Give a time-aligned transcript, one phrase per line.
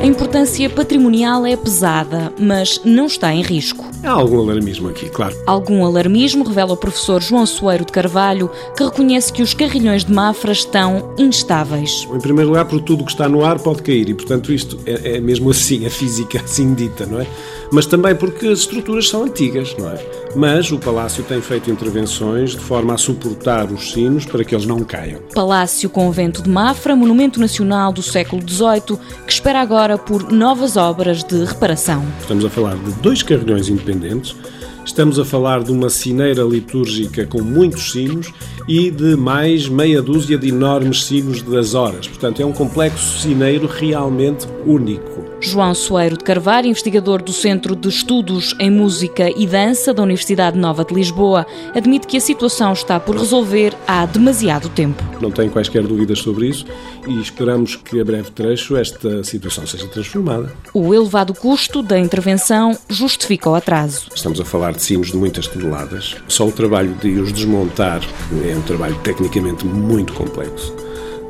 [0.00, 3.89] A importância patrimonial é pesada, mas não está em risco.
[4.02, 5.36] Há algum alarmismo aqui, claro.
[5.46, 10.12] Algum alarmismo revela o professor João Soeiro de Carvalho, que reconhece que os carrilhões de
[10.12, 12.08] Mafra estão instáveis.
[12.10, 15.16] Em primeiro lugar, por tudo que está no ar pode cair e, portanto, isto é,
[15.16, 17.26] é mesmo assim, a física assim dita, não é?
[17.70, 20.04] Mas também porque as estruturas são antigas, não é?
[20.34, 24.64] Mas o Palácio tem feito intervenções de forma a suportar os sinos para que eles
[24.64, 25.20] não caiam.
[25.34, 31.22] Palácio Convento de Mafra, monumento nacional do século XVIII, que espera agora por novas obras
[31.24, 32.04] de reparação.
[32.20, 34.36] Estamos a falar de dois carrilhões independentes independentes
[34.84, 38.32] Estamos a falar de uma cineira litúrgica com muitos sinos
[38.66, 42.08] e de mais meia dúzia de enormes sinos das horas.
[42.08, 45.30] Portanto, é um complexo cineiro realmente único.
[45.40, 50.58] João Soeiro de Carvalho, investigador do Centro de Estudos em Música e Dança da Universidade
[50.58, 55.02] Nova de Lisboa, admite que a situação está por resolver há demasiado tempo.
[55.20, 56.66] Não tenho quaisquer dúvidas sobre isso
[57.08, 60.52] e esperamos que a breve trecho esta situação seja transformada.
[60.74, 64.08] O elevado custo da intervenção justifica o atraso.
[64.14, 66.16] Estamos a falar de sinos de muitas toneladas.
[66.28, 68.00] Só o trabalho de os desmontar
[68.44, 70.74] é um trabalho tecnicamente muito complexo,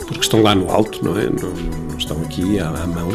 [0.07, 1.25] porque estão lá no alto, não é?
[1.25, 3.11] Não, estão aqui à, à mão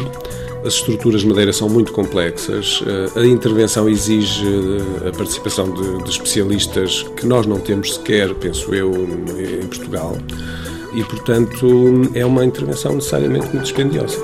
[0.66, 6.02] as estruturas de madeira são muito complexas, eh, a intervenção exige eh, a participação de,
[6.02, 10.18] de especialistas que nós não temos sequer, penso eu, em Portugal,
[10.92, 14.18] e portanto é uma intervenção necessariamente muito dispendiosa.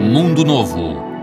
[0.00, 1.11] Mundo Novo,